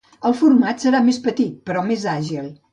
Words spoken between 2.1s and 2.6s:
àgil.